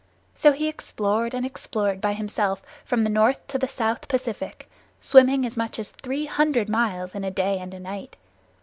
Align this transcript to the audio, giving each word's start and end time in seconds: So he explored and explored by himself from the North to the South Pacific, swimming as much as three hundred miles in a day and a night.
So 0.33 0.51
he 0.51 0.67
explored 0.67 1.35
and 1.35 1.45
explored 1.45 2.01
by 2.01 2.13
himself 2.13 2.63
from 2.83 3.03
the 3.03 3.09
North 3.11 3.45
to 3.49 3.59
the 3.59 3.67
South 3.67 4.07
Pacific, 4.07 4.67
swimming 4.99 5.45
as 5.45 5.55
much 5.55 5.77
as 5.77 5.91
three 5.91 6.25
hundred 6.25 6.67
miles 6.67 7.13
in 7.13 7.23
a 7.23 7.29
day 7.29 7.59
and 7.59 7.71
a 7.71 7.79
night. 7.79 8.17